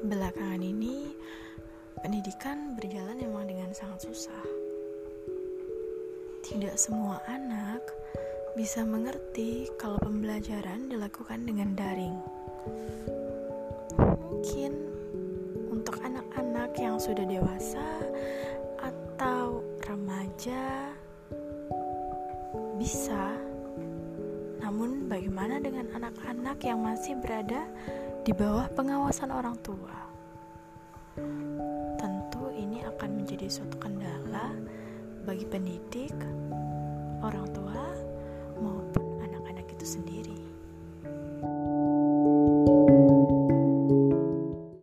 [0.00, 1.12] belakangan ini
[2.00, 4.44] pendidikan berjalan memang dengan sangat susah.
[6.40, 7.84] Tidak semua anak
[8.56, 12.16] bisa mengerti kalau pembelajaran dilakukan dengan daring.
[14.00, 14.72] Mungkin
[15.68, 17.84] untuk anak-anak yang sudah dewasa
[18.80, 20.96] atau remaja
[22.80, 23.36] bisa.
[24.64, 27.68] Namun bagaimana dengan anak-anak yang masih berada
[28.20, 29.96] di bawah pengawasan orang tua?
[31.96, 34.52] Tentu ini akan menjadi suatu kendala
[35.24, 36.12] bagi pendidik,
[37.24, 37.80] orang tua,
[38.60, 40.29] maupun anak-anak itu sendiri.